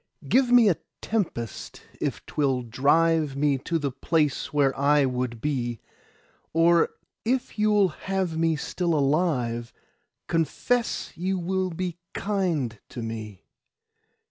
[0.27, 5.79] Give me a tempest if 'twill drive Me to the place where I would be;
[6.53, 6.89] Or
[7.23, 9.71] if you'll have me still alive,
[10.25, 13.43] Confess you will be kind to me.